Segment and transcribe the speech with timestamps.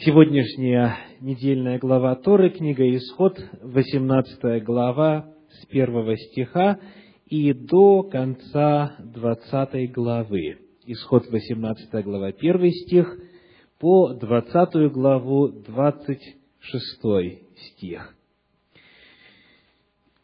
[0.00, 6.78] Сегодняшняя недельная глава Торы, книга Исход, 18 глава, с первого стиха
[7.26, 10.58] и до конца 20 главы.
[10.86, 13.12] Исход, 18 глава, 1 стих,
[13.80, 18.14] по 20 главу, 26 стих.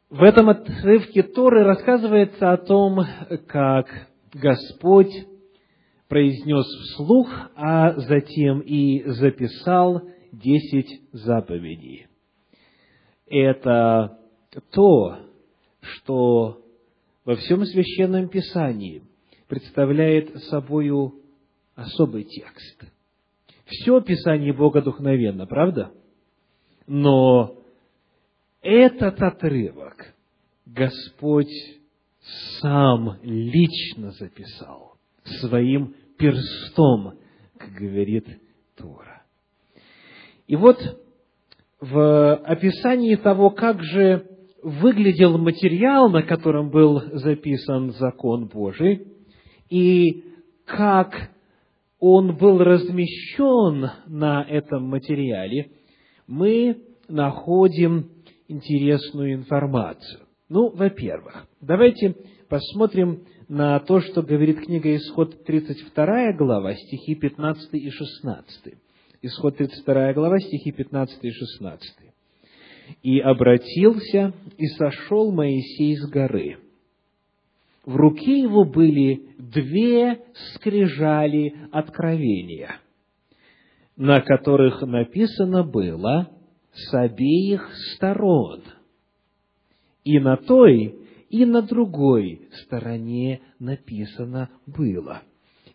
[0.09, 3.01] В этом отрывке Торы рассказывается о том,
[3.49, 3.89] как
[4.33, 5.13] Господь
[6.09, 12.07] произнес вслух, а затем и записал десять заповедей.
[13.26, 14.18] Это
[14.72, 15.18] то,
[15.81, 16.62] что
[17.25, 19.03] во всем Священном Писании
[19.48, 21.14] представляет собою
[21.75, 22.84] особый текст.
[23.67, 25.93] Все Писание богодухновенно, правда?
[26.86, 27.57] Но
[28.61, 30.14] этот отрывок
[30.67, 31.53] Господь
[32.61, 34.94] сам лично записал
[35.25, 37.14] своим перстом,
[37.59, 38.27] как говорит
[38.77, 39.23] Тора.
[40.47, 40.78] И вот
[41.81, 44.27] в описании того, как же
[44.63, 49.09] выглядел материал, на котором был записан закон Божий,
[49.69, 50.25] и
[50.65, 51.31] как
[51.98, 55.70] он был размещен на этом материале,
[56.27, 58.11] мы находим
[58.48, 60.20] интересную информацию.
[60.50, 62.14] Ну, во-первых, давайте
[62.50, 68.75] посмотрим на то, что говорит книга Исход 32 глава, стихи 15 и 16.
[69.23, 71.95] Исход 32 глава, стихи 15 и 16.
[73.03, 76.58] «И обратился, и сошел Моисей с горы.
[77.86, 82.81] В руке его были две скрижали откровения,
[83.97, 86.29] на которых написано было
[86.75, 88.62] с обеих сторон,
[90.05, 90.95] и на той,
[91.31, 95.23] и на другой стороне написано было.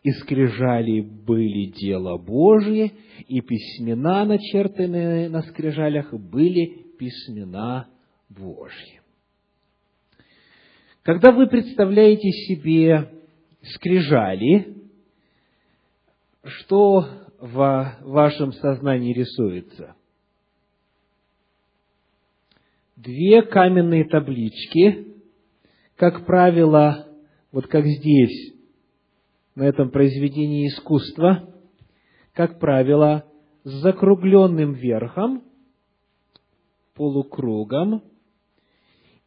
[0.03, 2.93] И скрижали были дело Божие,
[3.27, 7.89] и письмена, начертанные на скрижалях, были письмена
[8.29, 9.01] Божьи.
[11.03, 13.09] Когда вы представляете себе
[13.63, 14.75] скрижали,
[16.43, 17.05] что
[17.39, 19.95] в вашем сознании рисуется?
[23.01, 25.15] Две каменные таблички,
[25.95, 27.07] как правило,
[27.53, 28.53] вот как здесь,
[29.55, 31.49] на этом произведении искусства,
[32.33, 33.23] как правило,
[33.63, 35.43] с закругленным верхом,
[36.93, 38.03] полукругом,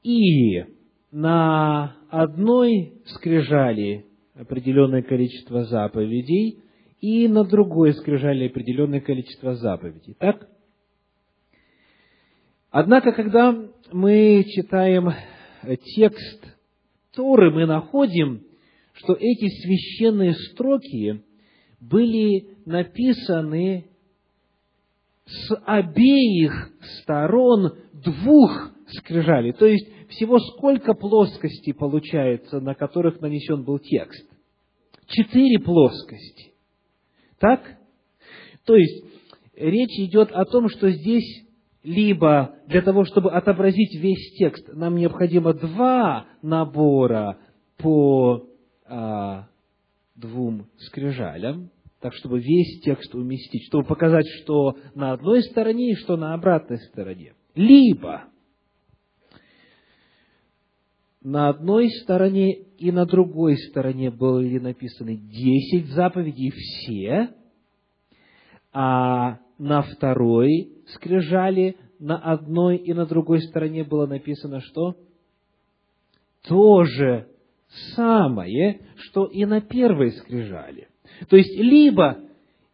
[0.03, 0.65] и
[1.11, 6.63] на одной скрижали определенное количество заповедей,
[7.01, 10.15] и на другой скрижали определенное количество заповедей.
[10.19, 10.47] Так?
[12.73, 13.55] Однако, когда
[13.93, 15.13] мы читаем
[15.95, 16.43] текст
[17.15, 18.47] Торы мы находим,
[18.95, 21.23] что эти священные строки
[21.81, 23.91] были написаны
[25.27, 26.71] с обеих
[27.03, 29.53] сторон двух скрижалей.
[29.53, 34.27] То есть, всего сколько плоскостей получается, на которых нанесен был текст?
[35.09, 36.53] Четыре плоскости.
[37.39, 37.61] Так?
[38.65, 39.05] То есть,
[39.57, 41.45] речь идет о том, что здесь
[41.83, 47.39] либо для того, чтобы отобразить весь текст, нам необходимо два набора
[47.79, 48.49] по
[48.87, 49.49] а,
[50.15, 51.71] двум скрижалям,
[52.01, 56.79] так чтобы весь текст уместить, чтобы показать, что на одной стороне и что на обратной
[56.79, 57.35] стороне.
[57.55, 58.25] Либо
[61.21, 67.31] на одной стороне и на другой стороне были написаны десять заповедей все,
[68.73, 74.97] а на второй скрижали на одной и на другой стороне было написано что?
[76.47, 77.29] То же
[77.95, 80.89] самое, что и на первой скрижали.
[81.29, 82.19] То есть, либо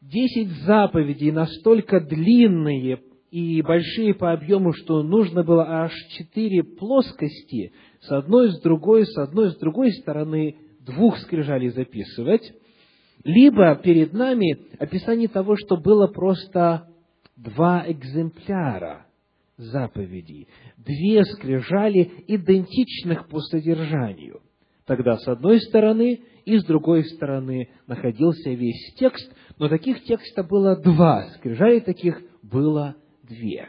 [0.01, 8.11] десять заповедей настолько длинные и большие по объему, что нужно было аж четыре плоскости с
[8.11, 12.55] одной, с другой, с одной, с другой стороны двух скрижалей записывать,
[13.25, 16.89] либо перед нами описание того, что было просто
[17.39, 19.07] два экземпляра
[19.57, 24.41] заповедей, две скрижали, идентичных по содержанию.
[24.85, 30.77] Тогда с одной стороны и с другой стороны находился весь текст, но таких текстов было
[30.81, 33.69] два, скрижали таких было две.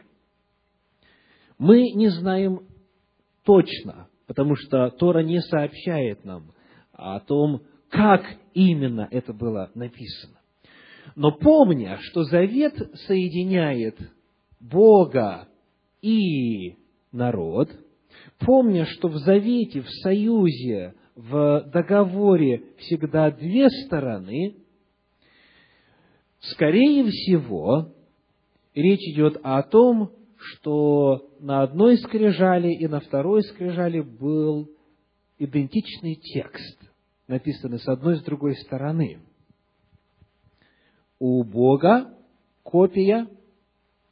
[1.58, 2.62] Мы не знаем
[3.44, 6.54] точно, потому что Тора не сообщает нам
[6.94, 8.24] о том, как
[8.54, 10.39] именно это было написано.
[11.16, 12.76] Но помня, что завет
[13.08, 13.98] соединяет
[14.60, 15.48] Бога
[16.02, 16.76] и
[17.12, 17.70] народ,
[18.40, 24.56] помня, что в завете, в союзе, в договоре всегда две стороны,
[26.40, 27.94] скорее всего,
[28.74, 34.70] речь идет о том, что на одной скрижали и на второй скрижали был
[35.38, 36.80] идентичный текст,
[37.28, 39.20] написанный с одной и с другой стороны.
[41.20, 42.14] У Бога
[42.64, 43.28] копия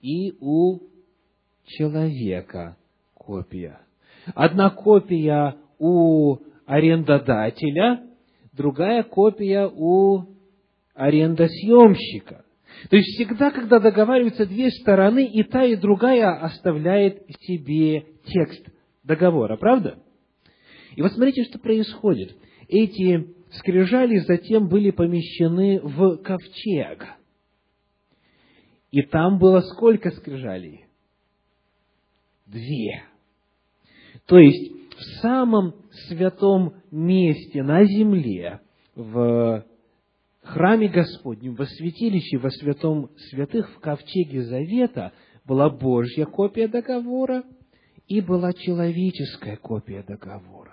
[0.02, 0.80] и у
[1.66, 2.78] человека
[3.14, 3.80] копия.
[4.36, 8.04] Одна копия у арендодателя,
[8.54, 10.26] другая копия у
[10.94, 12.44] арендосъемщика.
[12.90, 18.68] То есть всегда, когда договариваются две стороны, и та, и другая оставляет себе текст
[19.04, 20.00] договора, правда?
[20.96, 22.36] И вот смотрите, что происходит.
[22.68, 27.06] Эти скрижали затем были помещены в ковчег.
[28.92, 30.86] И там было сколько скрижалей?
[32.46, 33.04] Две.
[34.26, 35.76] То есть, в самом
[36.08, 38.62] святом месте на земле,
[38.96, 39.66] в
[40.42, 45.14] храме Господнем, во святилище, во святом святых, в ковчеге Завета
[45.46, 47.44] была Божья копия договора
[48.08, 50.67] и была человеческая копия договора.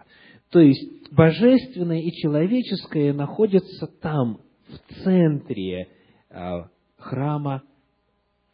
[0.51, 5.89] То есть, божественное и человеческое находятся там, в центре
[6.31, 7.63] а, храма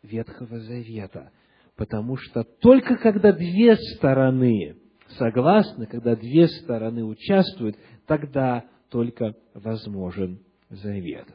[0.03, 1.31] Ветхого Завета.
[1.77, 4.77] Потому что только когда две стороны
[5.19, 7.77] согласны, когда две стороны участвуют,
[8.07, 11.27] тогда только возможен завет.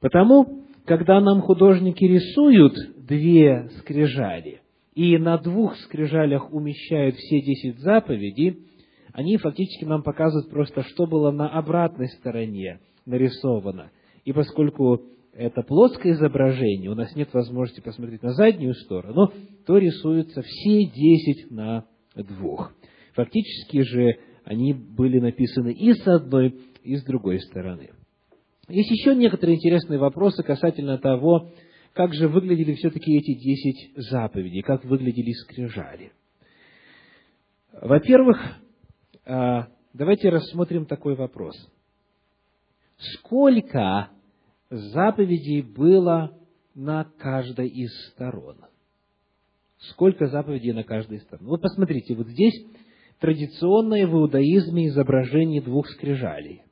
[0.00, 2.74] Потому, когда нам художники рисуют
[3.06, 4.60] две скрижали,
[4.94, 8.66] и на двух скрижалях умещают все десять заповедей,
[9.12, 13.90] они фактически нам показывают просто, что было на обратной стороне нарисовано.
[14.24, 19.32] И поскольку это плоское изображение, у нас нет возможности посмотреть на заднюю сторону,
[19.66, 22.72] то рисуются все десять на двух.
[23.14, 27.90] Фактически же они были написаны и с одной, и с другой стороны.
[28.68, 31.50] Есть еще некоторые интересные вопросы касательно того,
[31.92, 36.12] как же выглядели все-таки эти десять заповедей, как выглядели скрижали.
[37.72, 38.38] Во-первых,
[39.24, 41.54] давайте рассмотрим такой вопрос.
[42.96, 44.10] Сколько
[44.70, 46.38] заповедей было
[46.74, 48.58] на каждой из сторон?
[49.78, 51.48] Сколько заповедей на каждой из сторон?
[51.48, 52.54] Вот посмотрите, вот здесь
[53.18, 56.62] традиционное в иудаизме изображение двух скрижалей.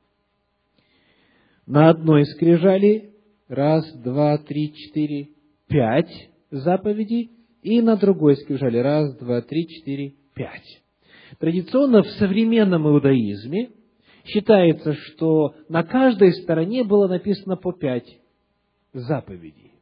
[1.65, 3.13] На одной скрижали
[3.47, 5.29] раз, два, три, четыре,
[5.67, 7.31] пять заповедей,
[7.61, 10.81] и на другой скрижали раз, два, три, четыре, пять.
[11.39, 13.71] Традиционно в современном иудаизме
[14.25, 18.19] считается, что на каждой стороне было написано по пять
[18.93, 19.73] заповедей.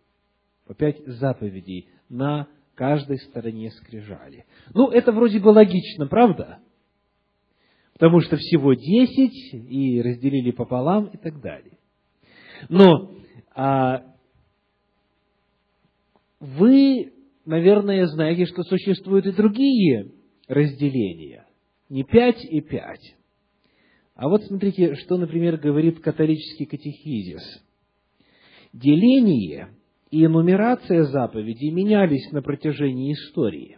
[0.68, 4.46] По пять заповедей на каждой стороне скрижали.
[4.74, 6.60] Ну, это вроде бы логично, правда?
[7.94, 11.78] Потому что всего десять, и разделили пополам, и так далее.
[12.70, 13.12] Но
[13.54, 14.04] а,
[16.40, 17.12] вы,
[17.46, 20.12] наверное, знаете, что существуют и другие
[20.50, 21.46] разделения.
[21.88, 23.16] Не пять и пять.
[24.16, 27.64] А вот смотрите, что, например, говорит католический катехизис.
[28.74, 29.70] Деление
[30.12, 33.78] и нумерация заповедей менялись на протяжении истории.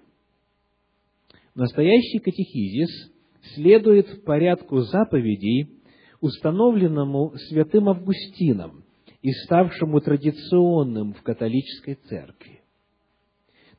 [1.53, 3.11] Настоящий катехизис
[3.53, 5.69] следует порядку заповедей,
[6.21, 8.83] установленному святым Августином
[9.21, 12.60] и ставшему традиционным в католической церкви.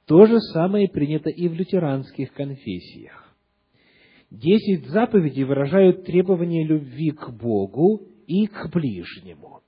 [0.06, 3.35] То же самое принято и в лютеранских конфессиях.
[4.30, 9.61] Десять заповедей выражают требования любви к Богу и к ближнему.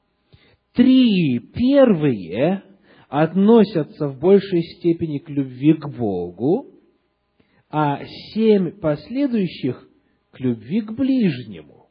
[0.72, 2.62] Три первые
[3.08, 6.66] относятся в большей степени к любви к Богу,
[7.70, 9.88] а семь последующих
[10.32, 11.86] к любви к ближнему.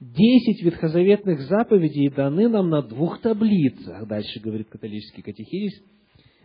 [0.00, 5.82] Десять ветхозаветных заповедей даны нам на двух таблицах, дальше говорит католический катехизис.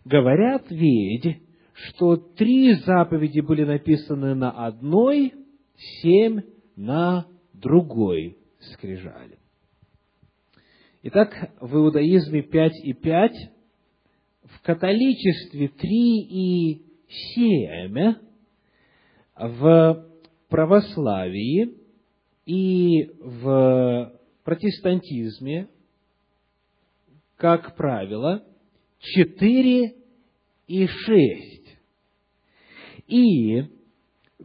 [0.05, 1.41] Говорят ведь,
[1.74, 5.33] что три заповеди были написаны на одной,
[6.01, 6.41] семь
[6.75, 8.38] на другой
[8.74, 9.38] скрижали.
[11.03, 13.36] Итак, в иудаизме пять и пять,
[14.43, 18.15] в католичестве три и семь,
[19.36, 20.05] в
[20.50, 21.77] православии
[22.45, 25.69] и в протестантизме,
[27.38, 28.43] как правило,
[29.03, 29.95] четыре
[30.67, 31.77] и шесть.
[33.07, 33.63] И,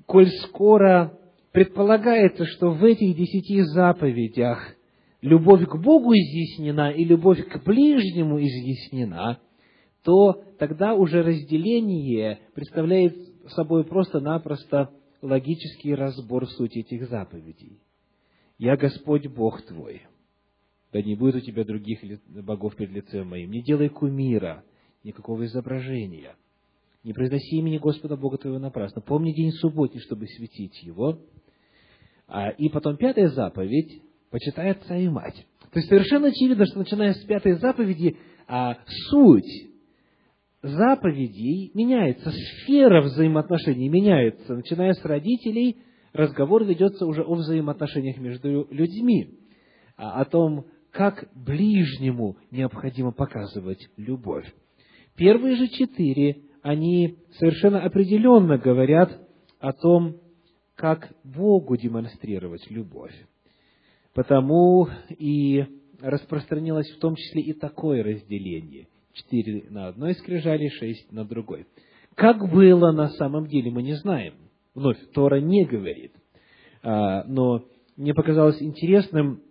[0.07, 1.19] коль скоро
[1.53, 4.75] предполагается, что в этих десяти заповедях
[5.23, 9.41] любовь к Богу изъяснена и любовь к ближнему изъяснена,
[10.05, 13.17] то тогда уже разделение представляет
[13.49, 14.91] собой просто-напросто
[15.23, 17.81] логический разбор в сути этих заповедей.
[18.59, 20.03] «Я Господь Бог твой,
[20.93, 24.65] да не будет у тебя других богов перед лицем моим, не делай кумира,
[25.05, 26.35] никакого изображения.
[27.05, 29.01] Не произноси имени Господа Бога твоего напрасно.
[29.01, 31.21] Помни день субботний, чтобы светить его.
[32.27, 35.47] А, и потом пятая заповедь– почитай отца и мать.
[35.71, 38.17] То есть совершенно очевидно, что начиная с пятой заповеди,
[38.47, 38.79] а,
[39.11, 39.69] суть
[40.63, 44.57] заповедей меняется, сфера взаимоотношений меняется.
[44.57, 45.79] Начиная с родителей,
[46.13, 49.39] разговор ведется уже о взаимоотношениях между людьми,
[49.97, 50.67] а, о том,
[50.99, 54.53] как ближнему необходимо показывать любовь.
[55.15, 59.17] Первые же четыре, они совершенно определенно говорят
[59.61, 60.17] о том,
[60.75, 63.15] как Богу демонстрировать любовь.
[64.13, 65.67] Потому и
[66.01, 68.89] распространилось в том числе и такое разделение.
[69.13, 71.67] Четыре на одной скрижали, шесть на другой.
[72.17, 74.35] Как было на самом деле, мы не знаем.
[74.75, 76.13] Вновь, Тора не говорит.
[76.83, 79.43] А, но мне показалось интересным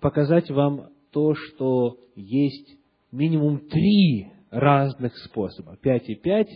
[0.00, 2.76] показать вам то, что есть
[3.10, 5.76] минимум три разных способа.
[5.80, 6.50] Пять и пять,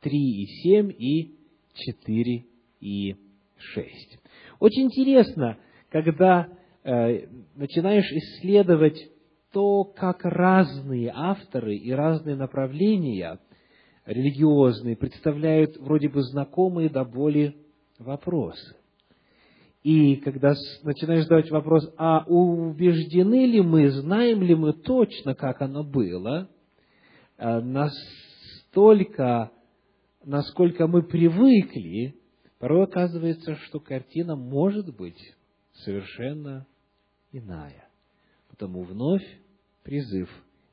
[0.00, 1.36] три и семь и
[1.74, 2.44] четыре
[2.80, 3.16] и
[3.56, 4.18] шесть.
[4.58, 5.58] Очень интересно,
[5.90, 6.48] когда
[6.82, 8.98] э, начинаешь исследовать
[9.52, 13.38] то, как разные авторы и разные направления
[14.04, 17.56] религиозные представляют вроде бы знакомые до боли
[17.98, 18.76] вопросы.
[19.86, 20.52] И когда
[20.82, 26.50] начинаешь задавать вопрос, а убеждены ли мы, знаем ли мы точно, как оно было,
[27.38, 29.52] э, настолько,
[30.24, 32.16] насколько мы привыкли,
[32.58, 35.22] порой оказывается, что картина может быть
[35.84, 36.66] совершенно
[37.30, 37.88] иная.
[38.48, 39.22] Потому вновь
[39.84, 40.28] призыв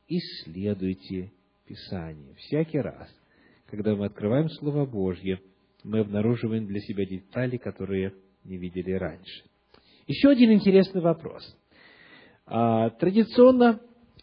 [0.07, 1.31] исследуйте
[1.67, 2.33] Писание.
[2.33, 3.09] Всякий раз,
[3.67, 5.39] когда мы открываем Слово Божье,
[5.83, 9.43] мы обнаруживаем для себя детали, которые не видели раньше.
[10.07, 11.43] Еще один интересный вопрос.
[12.45, 13.79] А, традиционно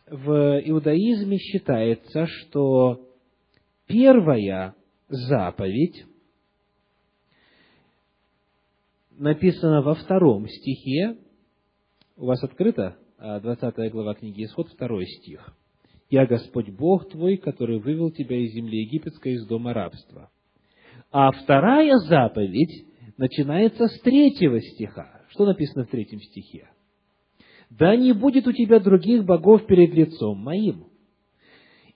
[0.07, 3.09] в иудаизме считается, что
[3.87, 4.75] первая
[5.09, 6.05] заповедь
[9.11, 11.17] написана во втором стихе.
[12.17, 15.55] У вас открыто 20 а, глава книги Исход, второй стих.
[16.11, 20.31] «Я Господь Бог твой, который вывел тебя из земли египетской, из дома рабства».
[21.13, 22.87] А вторая заповедь
[23.21, 25.21] начинается с третьего стиха.
[25.29, 26.71] Что написано в третьем стихе?
[27.69, 30.87] «Да не будет у тебя других богов перед лицом моим».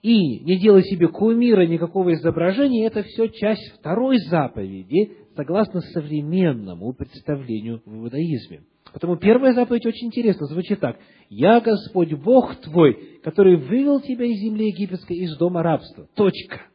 [0.03, 7.81] И не делай себе кумира, никакого изображения, это все часть второй заповеди, согласно современному представлению
[7.85, 8.61] в иудаизме.
[8.93, 10.99] Потому первая заповедь очень интересно, звучит так.
[11.29, 16.07] «Я Господь Бог твой, который вывел тебя из земли египетской, из дома рабства».
[16.13, 16.67] Точка.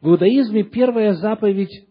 [0.00, 1.86] В иудаизме первая заповедь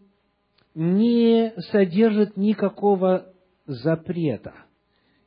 [0.74, 3.32] не содержит никакого
[3.66, 4.54] запрета.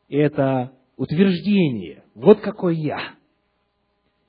[0.10, 2.04] Это утверждение.
[2.16, 3.16] Вот какой я.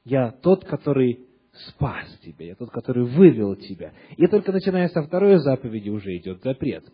[0.05, 3.93] Я тот, который спас тебя, я тот, который вывел тебя.
[4.17, 6.85] И только начиная со второй заповеди уже идет запрет.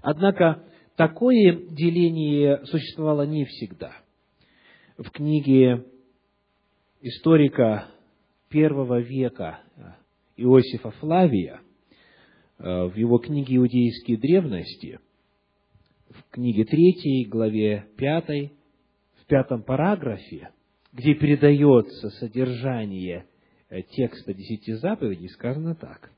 [0.00, 0.64] Однако
[0.96, 3.92] такое деление существовало не всегда.
[4.96, 5.86] В книге
[7.00, 7.88] историка
[8.48, 9.60] первого века
[10.36, 11.60] Иосифа Флавия–
[12.62, 15.00] в его книге «Иудейские древности»,
[16.12, 18.52] в книге 3, главе 5,
[19.20, 20.50] в пятом параграфе,
[20.92, 23.26] где передается содержание
[23.70, 26.12] э, текста десяти заповедей, сказано так.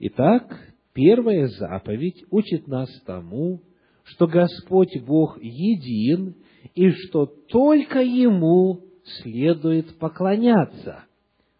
[0.00, 3.62] Итак, первая заповедь учит нас тому,
[4.02, 6.34] что Господь Бог един,
[6.74, 8.82] и что только Ему
[9.22, 11.04] следует поклоняться.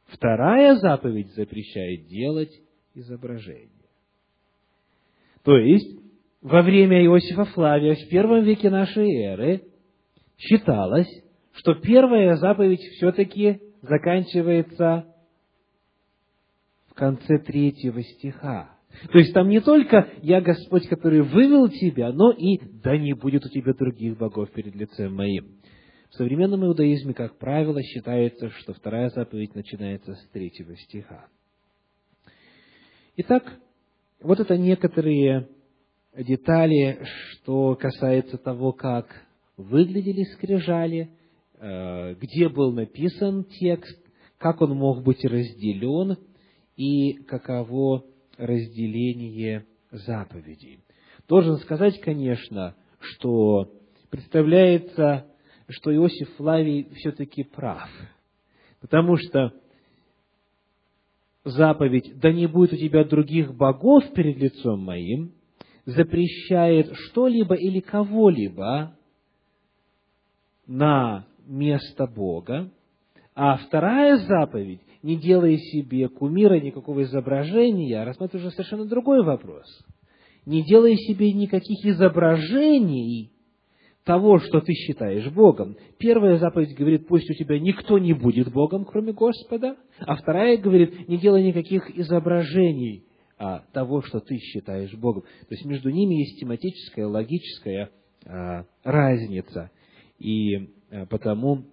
[0.07, 2.53] Вторая заповедь запрещает делать
[2.95, 3.71] изображение.
[5.43, 5.99] То есть,
[6.41, 9.63] во время Иосифа Флавия в первом веке нашей эры
[10.39, 11.09] считалось,
[11.53, 15.07] что первая заповедь все-таки заканчивается
[16.89, 18.71] в конце третьего стиха.
[19.11, 23.45] То есть там не только «Я Господь, который вывел тебя», но и «Да не будет
[23.45, 25.57] у тебя других богов перед лицем моим».
[26.11, 31.27] В современном иудаизме, как правило, считается, что вторая заповедь начинается с третьего стиха.
[33.17, 33.45] Итак,
[34.21, 35.49] вот это некоторые
[36.17, 39.07] детали, что касается того, как
[39.57, 41.11] выглядели скрижали,
[41.61, 44.05] э, где был написан текст,
[44.39, 46.17] как он мог быть разделен
[46.75, 48.05] и каково
[48.37, 50.81] разделение заповедей.
[51.29, 53.71] Должен сказать, конечно, что
[54.11, 55.29] представляется,
[55.69, 57.89] что Иосиф Флавий все-таки прав,
[58.81, 59.53] потому что
[61.45, 65.33] заповедь «Да не будет у тебя других богов перед лицом моим»
[65.87, 68.97] запрещает что-либо или кого-либо
[70.67, 72.71] на место Бога,
[73.35, 79.67] А вторая заповедь, не делай себе кумира, никакого изображения, рассматривает уже совершенно другой вопрос.
[80.47, 83.34] Не делай себе никаких изображений
[84.05, 85.77] того, что ты считаешь Богом.
[85.99, 89.77] Первая заповедь говорит, пусть у тебя никто не будет Богом, кроме Господа.
[90.01, 93.05] А вторая говорит, не делай никаких изображений
[93.39, 95.23] а, того, что ты считаешь Богом.
[95.23, 97.91] То есть между ними есть тематическая, логическая
[98.27, 99.71] а, разница.
[100.19, 101.65] И а, потому,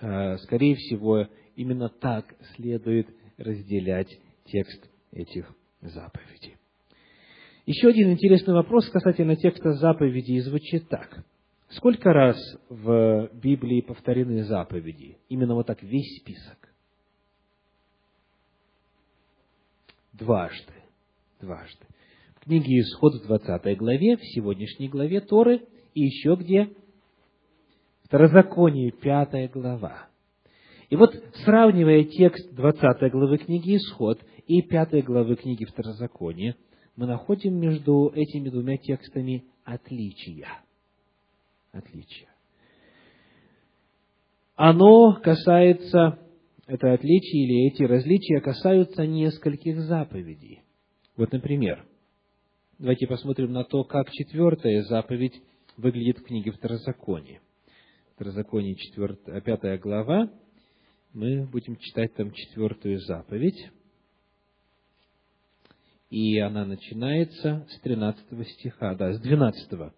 [0.00, 2.24] а, скорее всего, именно так
[2.56, 3.06] следует
[3.38, 4.08] разделять
[4.46, 5.48] текст этих
[5.80, 6.56] заповедей.
[7.66, 11.24] Еще один интересный вопрос касательно текста заповедей звучит так.
[11.68, 12.36] Сколько раз
[12.68, 15.18] в Библии повторены заповеди?
[15.28, 16.56] Именно вот так весь список.
[20.12, 20.72] Дважды.
[21.40, 21.84] Дважды.
[22.36, 26.70] В книге Исход в 20 главе, в сегодняшней главе Торы, и еще где?
[28.04, 30.08] Второзаконие, 5 глава.
[30.88, 31.12] И вот,
[31.44, 36.54] сравнивая текст 20 главы книги Исход и 5 главы книги Второзакония,
[36.94, 40.46] мы находим между этими двумя текстами отличия–
[41.78, 42.28] отличие.
[44.54, 46.18] Оно касается,
[46.66, 50.62] это отличие или эти различия касаются нескольких заповедей.
[51.16, 51.84] Вот, например,
[52.78, 55.40] давайте посмотрим на то, как четвертая заповедь
[55.76, 57.40] выглядит в книге Второзакония.
[58.14, 60.30] Второзаконие, 4, 5 глава,
[61.12, 63.70] мы будем читать там четвертую заповедь.
[66.08, 69.92] И она начинается с 13 стиха, да, с 12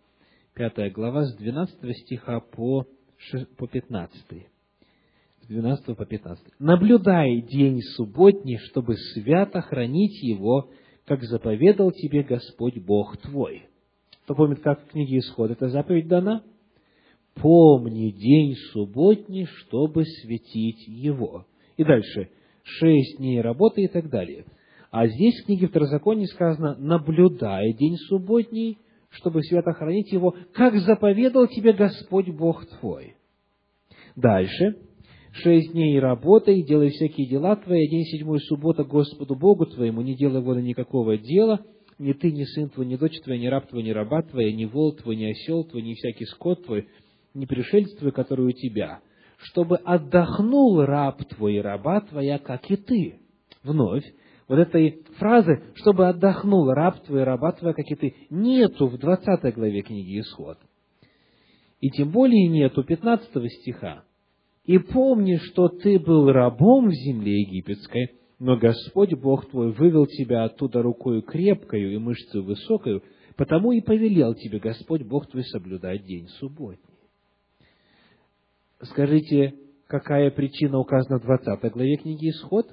[0.58, 2.84] пятая глава, с 12 стиха по,
[3.56, 4.12] по 15.
[5.42, 6.44] С 12 по 15.
[6.58, 10.68] «Наблюдай день субботний, чтобы свято хранить его,
[11.06, 13.66] как заповедал тебе Господь Бог твой».
[14.24, 16.42] Кто помнит, как в книге Исход эта заповедь дана?
[17.34, 21.46] «Помни день субботний, чтобы светить его».
[21.76, 22.30] И дальше.
[22.64, 24.44] «Шесть дней работы» и так далее.
[24.90, 28.78] А здесь в книге Второзакония сказано «наблюдай день субботний,
[29.10, 33.14] чтобы свято хранить его, как заповедал тебе Господь Бог твой.
[34.16, 34.76] Дальше.
[35.32, 40.40] Шесть дней работай, делай всякие дела твои, день седьмой суббота Господу Богу твоему, не делай
[40.40, 41.60] воля никакого дела,
[41.98, 44.64] ни ты, ни сын твой, ни дочь твоя, ни раб твой, ни раба твоя, ни
[44.64, 46.88] вол твой, ни осел твой, ни всякий скот твой,
[47.34, 49.00] ни пришельц твой, который у тебя,
[49.36, 53.20] чтобы отдохнул раб твой и раба твоя, как и ты.
[53.62, 54.04] Вновь,
[54.48, 59.54] вот этой фразы, чтобы отдохнул раб твой, раба твоя, как и ты, нету в 20
[59.54, 60.58] главе книги Исход.
[61.80, 63.30] И тем более нету 15
[63.60, 64.04] стиха.
[64.64, 70.44] «И помни, что ты был рабом в земле египетской, но Господь Бог твой вывел тебя
[70.44, 73.02] оттуда рукою крепкою и мышцей высокою,
[73.36, 76.84] потому и повелел тебе Господь Бог твой соблюдать день субботний».
[78.82, 79.54] Скажите,
[79.86, 82.66] какая причина указана в 20 главе книги Исход?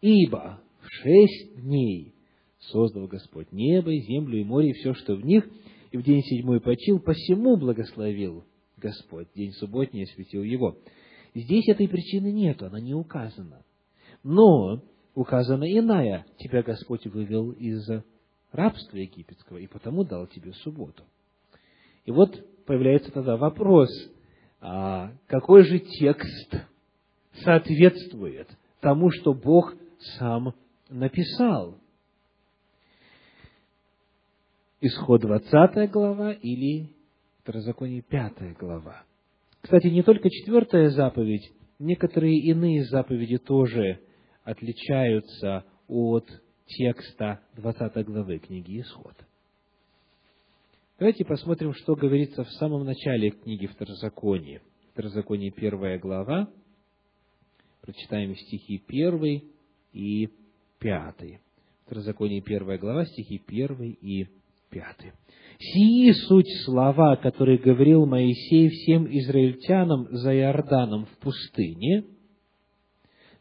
[0.00, 2.14] Ибо в шесть дней
[2.58, 5.48] создал Господь небо, и землю, и море, и все, что в них,
[5.90, 8.44] и в день седьмой почил, посему благословил
[8.76, 10.78] Господь, день субботний осветил его.
[11.34, 13.64] Здесь этой причины нет, она не указана.
[14.22, 14.82] Но
[15.14, 16.26] указана иная.
[16.38, 17.88] Тебя Господь вывел из
[18.52, 21.04] рабства египетского, и потому дал тебе субботу.
[22.04, 23.90] И вот появляется тогда вопрос,
[24.60, 26.54] а какой же текст
[27.44, 28.48] соответствует
[28.80, 29.74] тому, что Бог
[30.18, 30.54] сам
[30.88, 31.78] написал.
[34.80, 36.94] Исход 20 глава или
[37.42, 39.04] Второзаконие 5 глава.
[39.60, 44.00] Кстати, не только четвертая заповедь, некоторые иные заповеди тоже
[44.44, 46.26] отличаются от
[46.66, 49.14] текста 20 главы книги Исход.
[50.98, 54.62] Давайте посмотрим, что говорится в самом начале книги Второзакония.
[54.92, 56.48] Второзаконие первая глава,
[57.80, 59.50] прочитаем стихи 1
[59.92, 60.28] и
[60.78, 61.14] 5.
[61.86, 64.26] Второзаконие 1 глава, стихи 1 и
[64.70, 65.12] 5.
[65.58, 72.04] «Сии суть слова, которые говорил Моисей всем израильтянам за Иорданом в пустыне,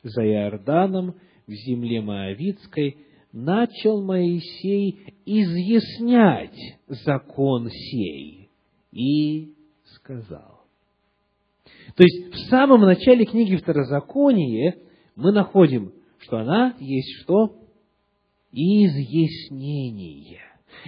[0.04, 1.16] за Иорданом
[1.48, 2.98] в земле Моавицкой,
[3.32, 6.58] начал Моисей изъяснять
[6.88, 8.50] закон сей
[8.92, 9.54] и
[9.86, 10.60] сказал».
[11.96, 14.78] То есть, в самом начале книги Второзакония
[15.16, 17.56] мы находим что она есть что?
[18.52, 20.42] Изъяснение.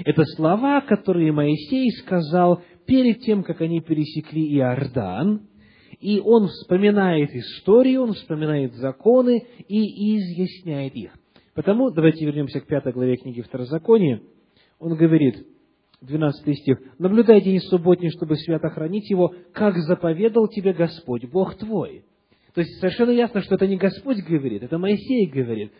[0.06, 5.48] Это слова, которые Моисей сказал перед тем, как они пересекли Иордан,
[6.00, 11.14] и он вспоминает историю, он вспоминает законы и изъясняет их.
[11.54, 14.22] Потому, давайте вернемся к пятой главе книги Второзакония,
[14.80, 15.46] он говорит,
[16.02, 22.04] 12 стих, «Наблюдай день субботний, чтобы свято хранить его, как заповедал тебе Господь, Бог твой».
[22.54, 25.72] То есть совершенно ясно, что это не Господь говорит, это Моисей говорит.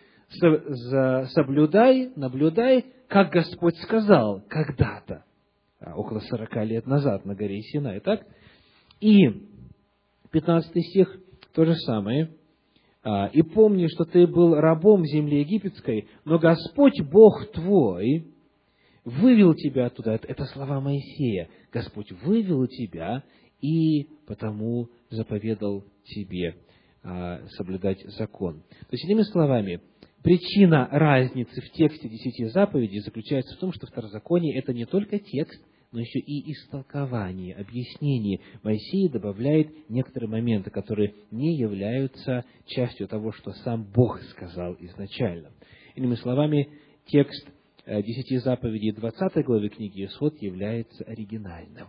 [1.34, 5.24] Соблюдай, наблюдай, как Господь сказал когда-то,
[5.80, 8.00] а, около сорока лет назад на горе Синай.
[8.00, 8.26] Так?
[9.00, 9.18] И
[10.30, 11.14] 15 стих
[11.52, 12.30] то же самое.
[13.04, 18.28] А, «И помни, что ты был рабом в земле египетской, но Господь Бог твой
[19.04, 20.12] вывел тебя оттуда».
[20.12, 21.48] Это слова Моисея.
[21.72, 23.24] Господь вывел тебя
[23.60, 26.56] и потому заповедал тебе
[27.04, 28.62] а, соблюдать закон.
[28.62, 29.80] То есть, иными словами,
[30.22, 35.60] причина разницы в тексте десяти заповедей заключается в том, что второзаконие– это не только текст,
[35.90, 38.40] но еще и истолкование, объяснение.
[38.62, 45.52] Моисей добавляет некоторые моменты, которые не являются частью того, что сам Бог сказал изначально.
[45.94, 46.70] Иными словами,
[47.06, 47.46] текст
[47.84, 51.88] э, десяти заповедей 20 главы книги Исход является оригинальным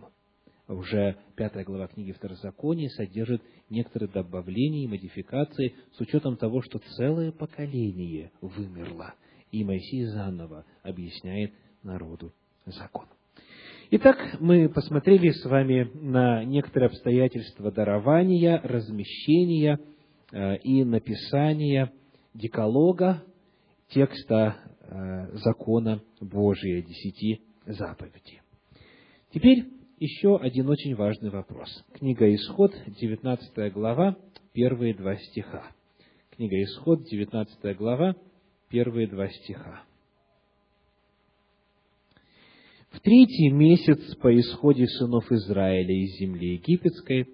[0.68, 7.32] уже пятая глава книги Второзакония содержит некоторые добавления и модификации с учетом того, что целое
[7.32, 9.14] поколение вымерло,
[9.50, 12.32] и Моисей заново объясняет народу
[12.66, 13.06] закон.
[13.90, 19.78] Итак, мы посмотрели с вами на некоторые обстоятельства дарования, размещения
[20.32, 21.92] э, и написания
[22.32, 23.22] декалога,
[23.90, 28.40] текста э, закона Божия, десяти заповедей.
[29.32, 29.66] Теперь
[29.98, 31.68] еще один очень важный вопрос.
[31.94, 34.16] Книга Исход, 19 глава,
[34.52, 35.70] первые два стиха.
[36.30, 38.16] Книга Исход, 19 глава,
[38.68, 39.84] первые два стиха.
[42.90, 47.28] В третий месяц по исходе сынов Израиля из земли египетской,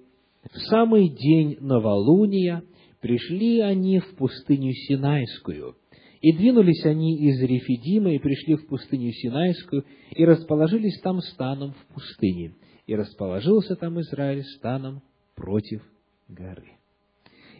[0.50, 2.62] в самый день новолуния,
[3.00, 5.76] пришли они в пустыню Синайскую,
[6.20, 11.94] и двинулись они из Рефидима и пришли в пустыню Синайскую, и расположились там станом в
[11.94, 12.54] пустыне.
[12.86, 15.02] И расположился там Израиль станом
[15.34, 15.82] против
[16.28, 16.72] горы.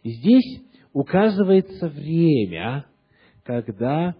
[0.04, 2.86] Здесь указывается время,
[3.44, 4.14] когда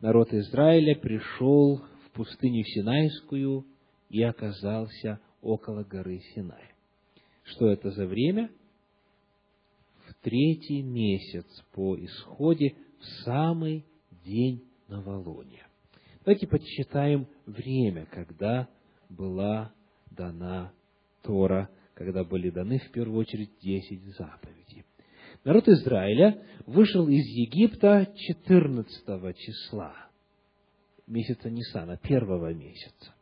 [0.00, 3.66] народ Израиля пришел в пустыню Синайскую
[4.08, 6.72] и оказался около горы Синай.
[7.44, 8.50] Что это за время?
[10.06, 12.74] В третий месяц по исходе
[13.24, 13.86] самый
[14.24, 15.66] день новолуния.
[16.24, 18.68] Давайте подсчитаем время, когда
[19.08, 19.72] была
[20.10, 20.72] дана
[21.22, 24.84] Тора, когда были даны в первую очередь десять заповедей.
[25.44, 29.94] Народ Израиля вышел из Египта 14 числа
[31.06, 33.14] месяца Нисана, первого месяца.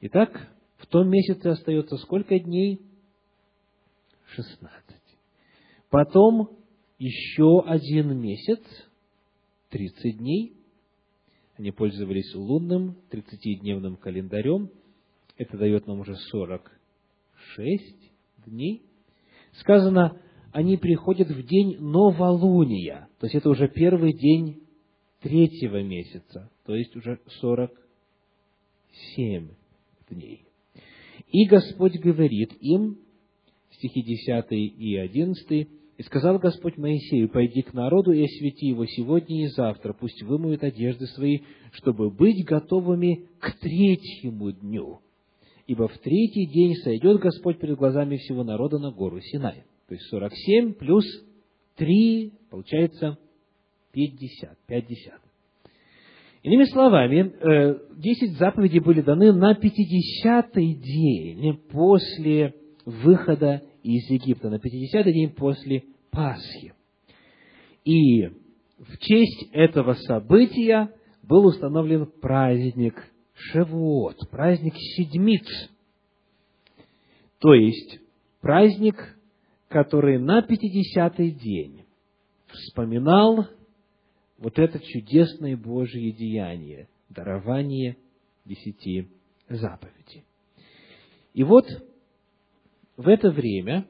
[0.00, 0.48] Итак,
[0.78, 2.80] в том месяце остается сколько дней?
[4.34, 4.72] 16.
[5.90, 6.58] Потом
[6.98, 8.60] еще один месяц,
[9.70, 10.52] 30 дней.
[11.56, 14.70] Они пользовались лунным 30-дневным календарем.
[15.36, 17.94] Это дает нам уже 46
[18.46, 18.82] дней.
[19.54, 20.20] Сказано,
[20.52, 23.08] они приходят в день новолуния.
[23.18, 24.62] То есть это уже первый день
[25.20, 26.50] третьего месяца.
[26.64, 29.48] То есть уже 47
[30.10, 30.44] дней.
[31.28, 32.98] И Господь говорит им,
[33.72, 39.44] стихи 10 и 11, и сказал Господь Моисею, пойди к народу и освети его сегодня
[39.44, 41.40] и завтра, пусть вымоют одежды свои,
[41.72, 45.00] чтобы быть готовыми к третьему дню.
[45.66, 49.64] Ибо в третий день сойдет Господь перед глазами всего народа на гору Синай.
[49.88, 51.04] То есть 47 плюс
[51.76, 53.18] 3, получается
[53.92, 55.14] 50, 50.
[56.42, 62.54] Иными словами, э, десять заповедей были даны на 50-й день после
[62.84, 66.72] выхода из Египта, на 50-й день после Пасхи.
[67.84, 68.26] И
[68.78, 70.90] в честь этого события
[71.22, 72.94] был установлен праздник
[73.34, 75.46] Шевуот, праздник Седмиц.
[77.38, 78.00] То есть,
[78.40, 78.96] праздник,
[79.68, 81.84] который на 50-й день
[82.48, 83.46] вспоминал
[84.38, 87.98] вот это чудесное Божье деяние, дарование
[88.46, 89.08] десяти
[89.48, 90.24] заповедей.
[91.34, 91.66] И вот
[92.96, 93.86] в это время,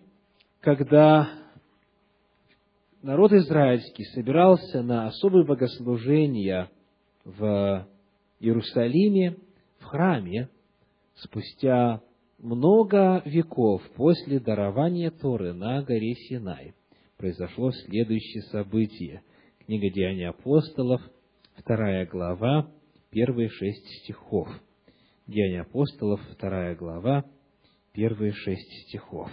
[0.60, 1.30] когда
[3.02, 6.70] народ израильский собирался на особые богослужения
[7.24, 7.86] в
[8.40, 9.36] Иерусалиме,
[9.78, 10.48] в храме,
[11.16, 12.00] спустя
[12.38, 16.74] много веков после дарования Торы на горе Синай,
[17.16, 19.22] произошло следующее событие.
[19.66, 21.00] Книга Деяний апостолов,
[21.56, 22.70] вторая глава,
[23.10, 24.48] первые шесть стихов.
[25.26, 27.24] Деяния апостолов, вторая глава,
[27.94, 29.30] первые шесть стихов.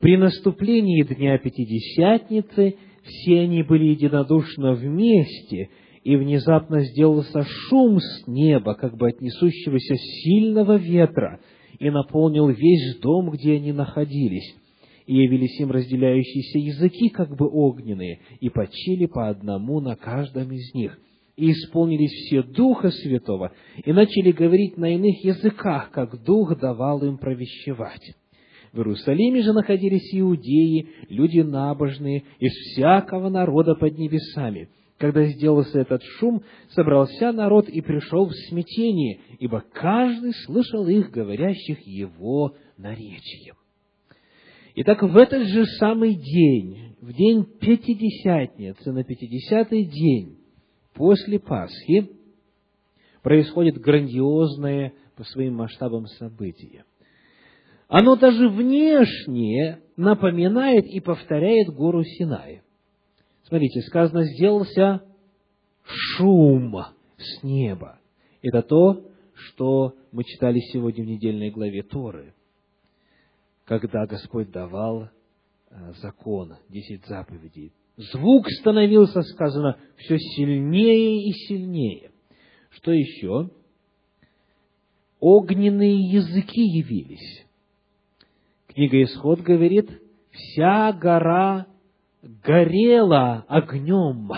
[0.00, 5.70] При наступлении Дня Пятидесятницы все они были единодушно вместе,
[6.02, 11.40] и внезапно сделался шум с неба, как бы от несущегося сильного ветра,
[11.78, 14.54] и наполнил весь дом, где они находились.
[15.06, 20.74] и явились им разделяющиеся языки, как бы огненные, и почили по одному на каждом из
[20.74, 20.98] них.
[21.36, 23.52] И исполнились все Духа Святого,
[23.84, 28.14] и начали говорить на иных языках, как Дух давал им провещевать.
[28.72, 34.70] В Иерусалиме же находились иудеи, люди набожные, из всякого народа под небесами.
[34.98, 41.86] Когда сделался этот шум, собрался народ и пришел в смятение, ибо каждый слышал их, говорящих
[41.86, 43.56] его наречием.
[44.74, 50.38] Итак, в этот же самый день, в день Пятидесятницы, на пятидесятый день
[50.96, 52.10] после Пасхи,
[53.22, 56.84] происходит грандиозное по своим масштабам событие.
[57.88, 62.62] Оно даже внешне напоминает и повторяет гору Синай.
[63.44, 65.02] Смотрите, сказано, сделался
[65.84, 66.76] шум
[67.16, 68.00] с неба.
[68.42, 69.04] Это то,
[69.34, 72.34] что мы читали сегодня в недельной главе Торы,
[73.64, 75.04] когда Господь давал
[75.70, 77.72] э, закон, десять заповедей.
[77.96, 82.10] Звук становился, сказано, все сильнее и сильнее.
[82.70, 83.50] Что еще?
[85.18, 87.46] Огненные языки явились.
[88.66, 89.90] Книга Исход говорит,
[90.30, 91.66] вся гора
[92.22, 94.30] горела огнем.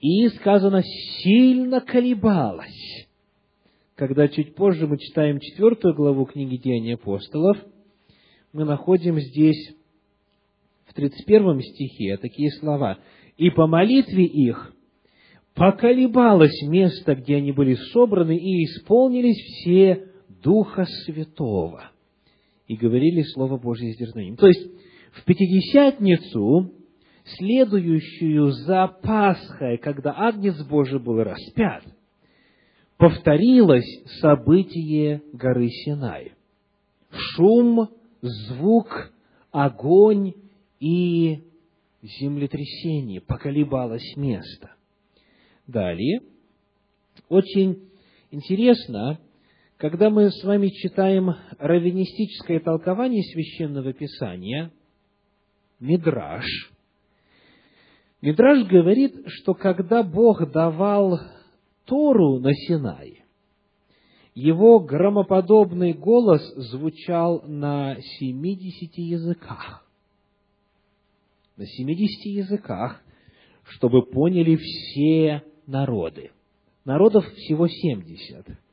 [0.00, 0.82] И, сказано,
[1.22, 3.06] сильно колебалась.
[3.94, 7.56] Когда чуть позже мы читаем четвертую главу книги Деяний апостолов,
[8.52, 9.76] мы находим здесь
[10.96, 12.98] 31 стихе такие слова.
[13.36, 14.72] «И по молитве их
[15.54, 20.08] поколебалось место, где они были собраны, и исполнились все
[20.42, 21.90] Духа Святого»
[22.66, 24.36] и говорили Слово Божье с дерзновением.
[24.36, 24.68] То есть,
[25.12, 26.72] в Пятидесятницу,
[27.38, 31.84] следующую за Пасхой, когда Агнец Божий был распят,
[32.96, 33.86] повторилось
[34.20, 36.32] событие горы Синай.
[37.10, 37.88] Шум,
[38.20, 39.12] звук,
[39.52, 40.34] огонь
[40.80, 41.42] и
[42.02, 44.72] землетрясение, поколебалось место.
[45.66, 46.20] Далее,
[47.28, 47.88] очень
[48.30, 49.18] интересно,
[49.76, 54.72] когда мы с вами читаем раввинистическое толкование священного писания,
[55.80, 56.46] Мидраш,
[58.22, 61.20] Мидраш говорит, что когда Бог давал
[61.84, 63.22] Тору на Синай,
[64.34, 69.85] его громоподобный голос звучал на семидесяти языках.
[71.56, 73.02] На семидесяти языках,
[73.64, 76.30] чтобы поняли все народы.
[76.84, 78.46] Народов всего семьдесят–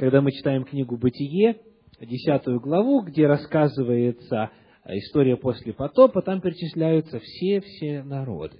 [0.00, 1.58] когда мы читаем книгу «Бытие»,
[2.00, 4.50] десятую главу, где рассказывается
[4.86, 8.56] история после потопа, там перечисляются все-все народы.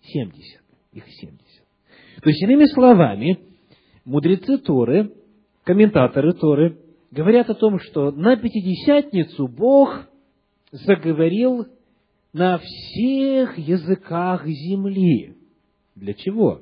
[0.00, 0.62] Семьдесят.
[0.94, 1.66] Их семьдесят.
[2.22, 3.40] То есть, иными словами,
[4.06, 5.12] мудрецы Торы,
[5.64, 6.78] комментаторы Торы,
[7.10, 10.08] говорят о том, что на Пятидесятницу Бог
[10.72, 11.66] заговорил
[12.32, 15.36] на всех языках земли.
[15.94, 16.60] Для чего?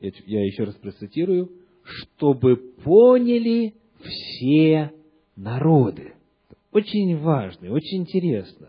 [0.00, 1.50] я еще раз процитирую,
[1.82, 4.92] чтобы поняли все
[5.36, 6.14] народы.
[6.72, 8.68] Очень важно, очень интересно.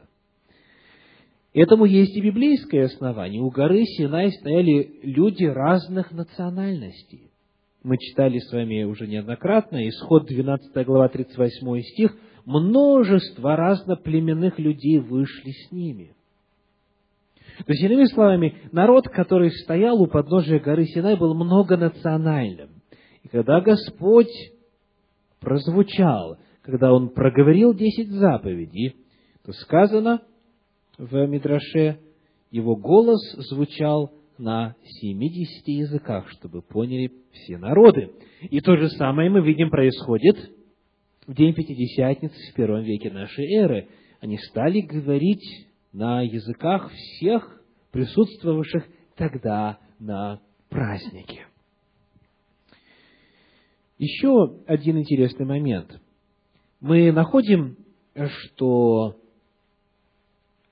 [1.53, 3.41] Этому есть и библейское основание.
[3.41, 7.31] У горы Синай стояли люди разных национальностей.
[7.83, 15.51] Мы читали с вами уже неоднократно, исход 12 глава 38 стих, множество разноплеменных людей вышли
[15.51, 16.15] с ними–
[17.57, 22.69] то есть, иными словами, народ, который стоял у подножия горы Синай, был многонациональным.
[23.23, 24.31] И когда Господь
[25.39, 28.95] прозвучал, когда Он проговорил десять заповедей,
[29.45, 30.21] то сказано
[30.97, 31.99] в Мидраше,
[32.49, 38.11] его голос звучал на семидесяти языках, чтобы поняли все народы.
[38.41, 40.51] И то же самое мы видим происходит
[41.31, 43.87] в день Пятидесятницы в первом веке нашей эры.
[44.19, 51.45] Они стали говорить на языках всех присутствовавших тогда на празднике.
[53.97, 56.01] Еще один интересный момент.
[56.81, 57.77] Мы находим,
[58.13, 59.15] что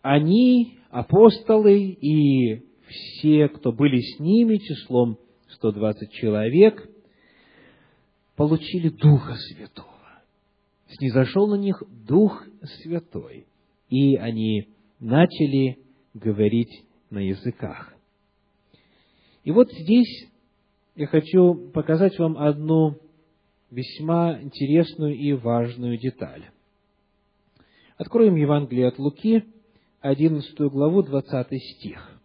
[0.01, 5.19] они, апостолы и все, кто были с ними, числом
[5.51, 6.85] 120 человек,
[8.35, 9.98] получили Духа Святого.
[10.97, 12.45] Снизошел на них Дух
[12.81, 13.45] Святой,
[13.89, 15.79] и они начали
[16.13, 17.93] говорить на языках.
[19.43, 20.27] И вот здесь
[20.95, 22.97] я хочу показать вам одну
[23.71, 26.49] весьма интересную и важную деталь.
[27.97, 29.45] Откроем Евангелие от Луки,
[30.01, 32.19] 11 главу, 20 стих.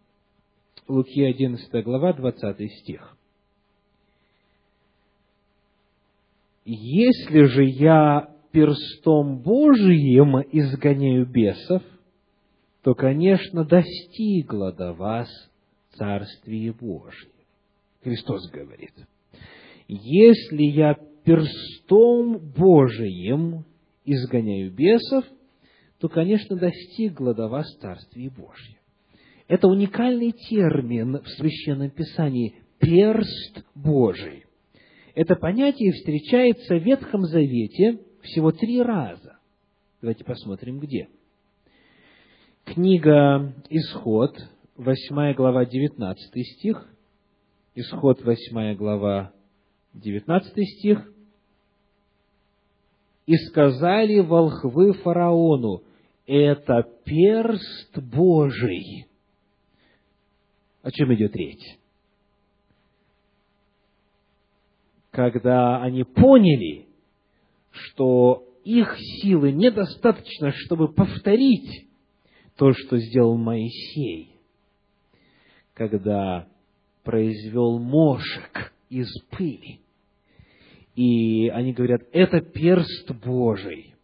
[0.88, 3.16] Луки, 11 глава, 20 стих.
[6.64, 11.82] если же я перстом Божиим изгоняю бесов,
[12.82, 15.28] то, конечно, достигло до вас
[15.96, 17.32] Царствие Божие.
[18.02, 18.92] Христос говорит,
[19.88, 23.64] если я перстом Божиим
[24.04, 25.24] изгоняю бесов,
[25.98, 28.78] то, конечно, достигло до вас Царствие Божье.
[29.48, 34.44] Это уникальный термин в Священном Писании– перст Божий.
[35.16, 39.38] Это понятие встречается в Ветхом Завете всего три раза.
[40.00, 41.08] Давайте посмотрим, где.
[42.64, 44.36] Книга Исход,
[44.76, 46.90] 8 глава, 19 стих.
[47.74, 49.32] Исход, 8 глава,
[49.94, 51.10] 19 стих.
[53.26, 55.82] «И сказали волхвы фараону,
[56.26, 59.06] это перст Божий».
[60.82, 61.78] О чем идет речь?
[65.10, 66.83] Когда они поняли,
[67.74, 71.86] что их силы недостаточно, чтобы повторить
[72.56, 74.30] то, что сделал Моисей,
[75.74, 76.46] когда
[77.02, 79.80] произвел мошек из пыли.
[80.94, 83.94] И они говорят, это перст Божий.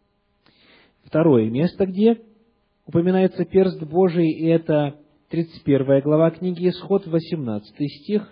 [1.05, 2.21] Второе место, где
[2.85, 8.29] упоминается перст Божий, и это 31 глава книги Исход, 18 стих,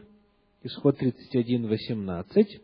[0.64, 2.62] Исход 31, 18.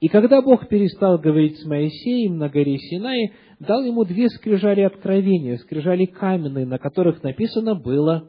[0.00, 5.56] И когда Бог перестал говорить с Моисеем на горе Синai, дал ему две скрижали откровения,
[5.58, 8.28] скрижали каменные, на которых написано было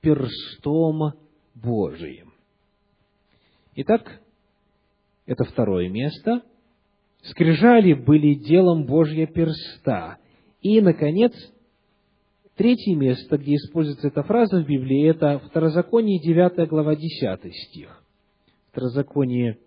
[0.00, 1.12] «перстом
[1.54, 2.32] Божиим».
[3.76, 4.20] Итак,
[5.26, 6.42] это второе место.
[7.22, 10.18] Скрижали были делом Божья перста.
[10.62, 11.32] И, наконец,
[12.56, 18.02] третье место, где используется эта фраза в Библии, это Второзаконие, 9 глава, 10 стих.
[18.70, 19.58] Второзаконие,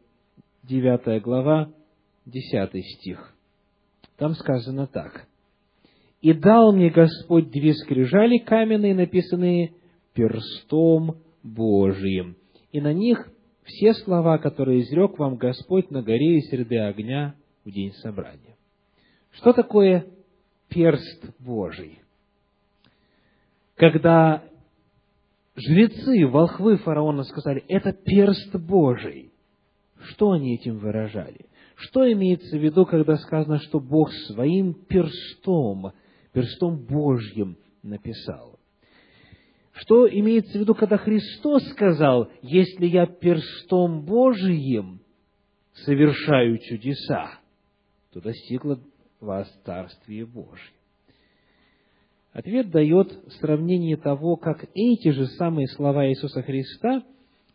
[0.64, 1.70] 9 глава,
[2.26, 3.34] 10 стих.
[4.18, 5.28] Там сказано так.
[6.22, 9.74] «И дал мне Господь две скрижали каменные, написанные
[10.14, 12.38] перстом Божиим,
[12.72, 13.30] и на них
[13.66, 18.56] все слова, которые изрек вам Господь на горе и среды огня в день собрания».
[19.32, 20.06] Что такое
[20.70, 22.00] перст Божий?
[23.76, 24.44] Когда
[25.56, 29.33] жрецы, волхвы фараона сказали, это перст Божий,
[30.04, 31.46] что они этим выражали?
[31.76, 35.92] Что имеется в виду, когда сказано, что Бог своим перстом,
[36.32, 38.60] перстом Божьим написал?
[39.74, 45.02] Что имеется в виду, когда Христос сказал, если я перстом Божиим
[45.74, 47.40] совершаю чудеса,
[48.12, 48.80] то достигло
[49.20, 50.74] вас Царствие Божье.
[52.34, 57.04] Ответ дает сравнение того, как эти же самые слова Иисуса Христа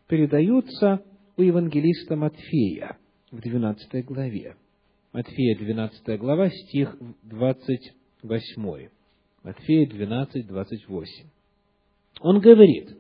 [0.09, 1.03] передаются
[1.39, 2.99] у евангелиста Матфея
[3.31, 4.57] в 12 главе.
[5.13, 8.89] Матфея 12 глава, стих 28.
[9.45, 11.29] Матфея 12, 28.
[12.21, 12.91] Он говорит,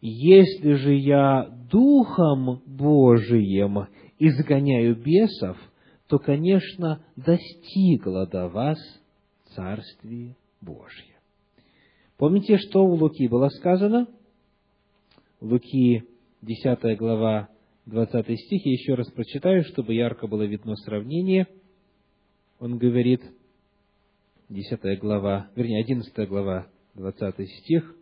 [0.00, 3.88] «Если же я Духом Божиим
[4.20, 5.58] изгоняю бесов,
[6.06, 8.78] то, конечно, достигло до вас
[9.56, 11.16] Царствие Божье».
[12.16, 14.06] Помните, что у Луки было сказано?
[15.40, 16.04] Луки,
[16.42, 17.48] 10 глава,
[17.86, 21.46] 20 стих, я еще раз прочитаю, чтобы ярко было видно сравнение.
[22.58, 23.22] Он говорит,
[24.48, 27.94] 10 глава, вернее, 11 глава, 20 стих.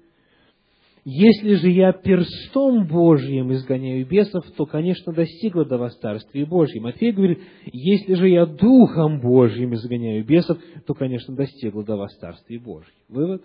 [1.06, 6.84] «Если же я перстом Божьим изгоняю бесов, то, конечно, достигло до вас Царствия Божьего».
[6.84, 12.58] Матфей говорит, «Если же я Духом Божьим изгоняю бесов, то, конечно, достигло до вас Царствия
[12.58, 12.94] Божьего».
[13.08, 13.44] Вывод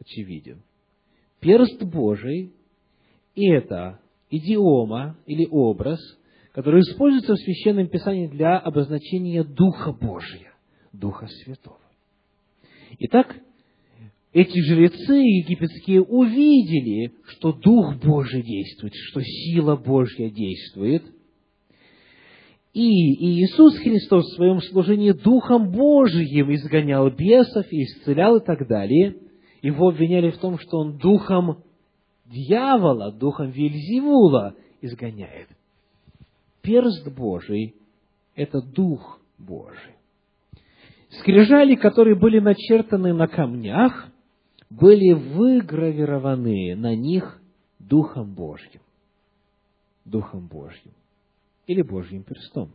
[0.00, 0.62] очевиден.
[1.40, 2.54] Перст Божий–
[3.36, 4.00] это
[4.36, 6.00] идиома или образ,
[6.52, 10.52] который используется в Священном Писании для обозначения Духа Божия,
[10.92, 11.78] Духа Святого.
[13.00, 13.36] Итак,
[14.32, 21.04] эти жрецы египетские увидели, что Дух Божий действует, что сила Божья действует.
[22.72, 29.16] И Иисус Христос в своем служении Духом Божиим изгонял бесов, исцелял и так далее.
[29.62, 31.62] Его обвиняли в том, что Он Духом
[32.26, 35.48] дьявола, духом Вильзевула изгоняет.
[36.62, 37.74] Перст Божий–
[38.34, 39.94] это Дух Божий.
[41.20, 44.08] Скрижали, которые были начертаны на камнях,
[44.70, 47.40] были выгравированы на них
[47.78, 48.80] Духом Божьим.
[50.04, 50.92] Духом Божьим.
[51.66, 52.70] Или Божьим перстом.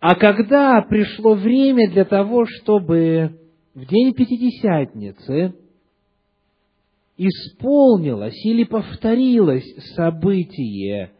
[0.00, 3.38] А когда пришло время для того, чтобы
[3.74, 5.54] в день Пятидесятницы
[7.16, 11.12] исполнилось или повторилось событие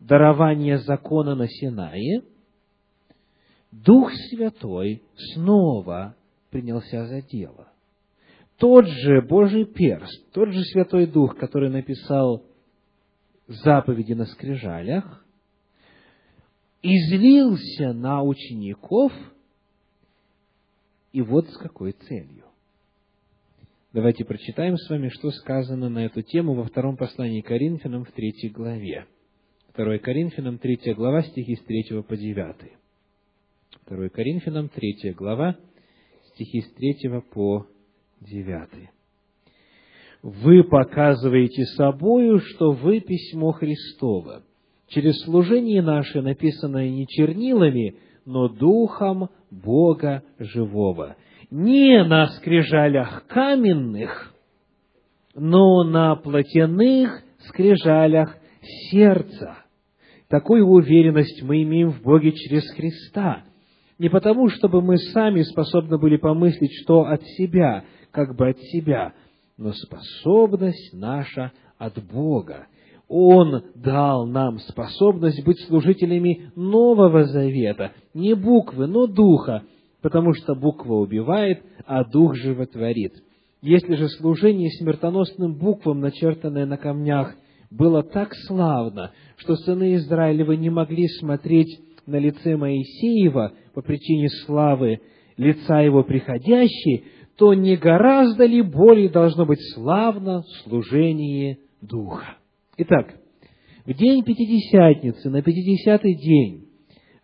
[0.00, 2.22] дарования закона на Синае,
[3.70, 5.02] Дух Святой
[5.34, 6.16] снова
[6.50, 7.68] принялся за дело.
[8.58, 12.44] Тот же Божий перст, тот же Святой Дух, который написал
[13.46, 15.24] заповеди на скрижалях,
[16.82, 19.12] излился на учеников,
[21.12, 22.44] и вот с какой целью.
[23.92, 28.48] Давайте прочитаем с вами, что сказано на эту тему во втором послании Коринфянам в третьей
[28.48, 29.04] главе.
[29.76, 32.56] 2 Коринфянам, третья глава, стихи с 3 по 9.
[33.90, 35.58] 2 Коринфянам, третья глава,
[36.32, 37.66] стихи с 3 по
[38.22, 38.88] 9.
[40.22, 44.42] «Вы показываете собою, что вы письмо Христово,
[44.88, 51.14] через служение наше, написанное не чернилами, но Духом Бога Живого,
[51.52, 54.34] не на скрижалях каменных,
[55.34, 58.34] но на плотяных скрижалях
[58.90, 59.58] сердца.
[60.28, 63.44] Такую уверенность мы имеем в Боге через Христа.
[63.98, 69.12] Не потому, чтобы мы сами способны были помыслить, что от себя, как бы от себя,
[69.58, 72.66] но способность наша от Бога.
[73.08, 79.64] Он дал нам способность быть служителями Нового Завета, не буквы, но Духа,
[80.02, 83.14] потому что буква убивает, а дух животворит.
[83.62, 87.34] Если же служение смертоносным буквам, начертанное на камнях,
[87.70, 95.00] было так славно, что сыны Израилевы не могли смотреть на лице Моисеева по причине славы
[95.36, 97.04] лица его приходящей,
[97.38, 102.36] то не гораздо ли более должно быть славно служение Духа?
[102.76, 103.14] Итак,
[103.86, 106.71] в день Пятидесятницы, на Пятидесятый день,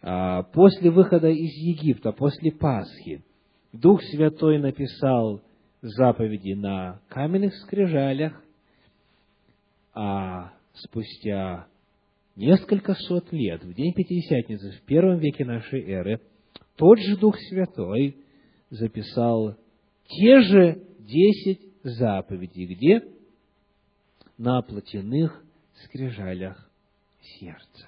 [0.01, 3.25] после выхода из Египта, после Пасхи,
[3.73, 5.43] Дух Святой написал
[5.83, 8.43] заповеди на каменных скрижалях,
[9.95, 11.67] а спустя
[12.37, 16.21] несколько сот лет, в день Пятидесятницы, в первом веке нашей эры,
[16.77, 18.17] тот же Дух Святой
[18.71, 19.57] записал
[20.07, 23.03] те же десять заповедей, где?
[24.37, 25.45] На плотяных
[25.85, 26.71] скрижалях
[27.21, 27.88] сердца.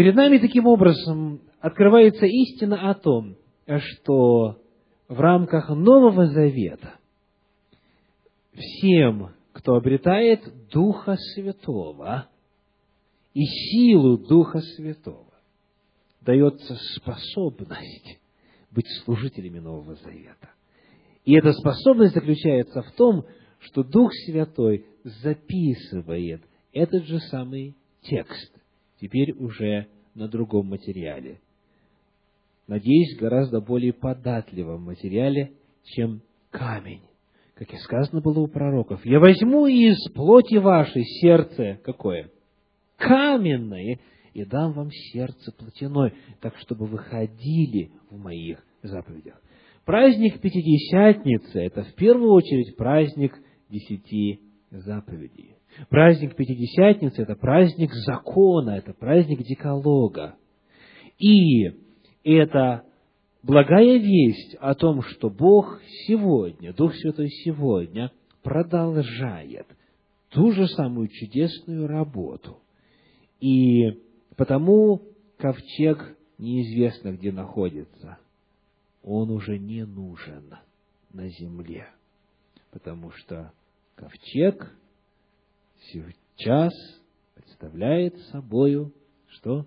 [0.00, 3.36] Перед нами таким образом открывается истина о том,
[3.66, 4.62] что
[5.08, 6.94] в рамках Нового Завета
[8.54, 10.40] всем, кто обретает
[10.72, 12.30] Духа Святого
[13.34, 15.34] и силу Духа Святого,
[16.22, 18.20] дается способность
[18.70, 20.48] быть служителями Нового Завета.
[21.26, 23.26] И эта способность заключается в том,
[23.58, 26.40] что Дух Святой записывает
[26.72, 28.59] этот же самый текст
[29.00, 31.40] теперь уже на другом материале.
[32.66, 35.52] Надеюсь, гораздо более податливом материале,
[35.84, 37.02] чем камень.
[37.54, 42.30] Как и сказано было у пророков, «Я возьму из плоти вашей сердце какое?
[42.96, 43.98] Каменное,
[44.32, 49.40] и дам вам сердце плотяное, так чтобы вы ходили в моих заповедях».
[49.84, 53.36] Праздник Пятидесятницы– это в первую очередь праздник
[53.68, 54.40] десяти
[54.70, 55.56] заповедей.
[55.88, 60.36] Праздник Пятидесятницы– это праздник закона, это праздник деколога.
[61.18, 61.70] И
[62.24, 62.84] это
[63.42, 68.12] благая весть о том, что Бог сегодня, Дух Святой сегодня
[68.42, 69.66] продолжает
[70.30, 72.58] ту же самую чудесную работу.
[73.40, 74.00] И
[74.36, 75.02] потому
[75.38, 78.18] ковчег неизвестно, где находится.
[79.02, 80.54] Он уже не нужен
[81.12, 81.88] на земле,
[82.70, 83.52] потому что
[83.94, 84.76] ковчег
[85.88, 86.72] сейчас
[87.34, 88.92] представляет собою
[89.28, 89.66] что?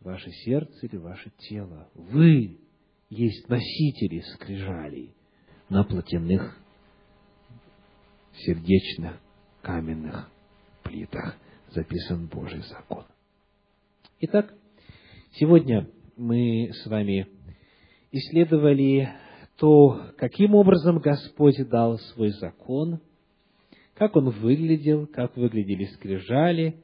[0.00, 1.88] Ваше сердце или ваше тело.
[1.94, 2.58] Вы
[3.08, 5.14] есть носители скрижалей
[5.68, 6.58] на плотяных,
[8.34, 9.18] сердечных,
[9.62, 10.30] каменных
[10.82, 11.36] плитах
[11.70, 13.04] записан Божий закон.
[14.20, 14.54] Итак,
[15.32, 17.28] сегодня мы с вами
[18.12, 19.08] исследовали
[19.56, 23.00] то, каким образом Господь дал свой закон–
[23.94, 26.82] как он выглядел, как выглядели скрижали,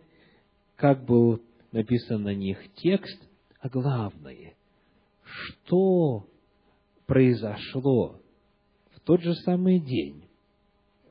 [0.76, 1.40] как был
[1.72, 3.20] написан на них текст,
[3.60, 4.54] а главное,
[5.24, 6.26] что
[7.06, 8.20] произошло
[8.94, 10.24] в тот же самый день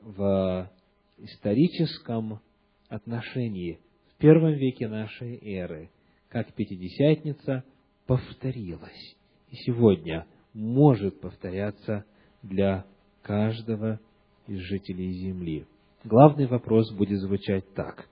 [0.00, 0.70] в
[1.18, 2.40] историческом
[2.88, 3.78] отношении
[4.08, 5.90] в первом веке нашей эры,
[6.28, 7.64] как Пятидесятница
[8.06, 9.16] повторилась.
[9.50, 12.04] И сегодня может повторяться
[12.42, 12.86] для
[13.22, 14.00] каждого
[14.46, 15.66] из жителей Земли
[16.04, 18.08] главный вопрос будет звучать так.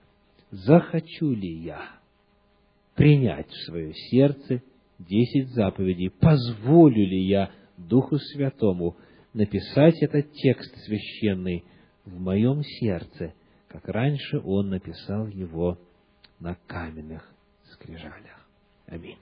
[0.51, 1.81] Захочу ли я
[2.95, 4.61] принять в свое сердце
[4.97, 6.09] десять заповедей?
[6.09, 8.97] Позволю ли я Духу Святому
[9.33, 11.63] написать этот текст священный
[12.05, 13.33] в моем сердце,
[13.67, 15.77] как раньше Он написал его
[16.39, 17.31] на каменных
[17.71, 18.47] скрижалях.
[18.87, 19.17] Аминь.